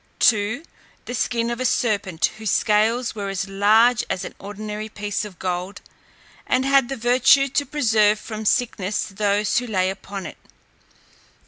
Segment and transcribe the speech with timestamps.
[0.17, 0.63] 2.
[1.05, 5.37] The skin of a serpent, whose scales were as large as an ordinary piece of
[5.37, 5.79] gold,
[6.47, 10.39] and had the virtue to preserve from sickness those who lay upon it.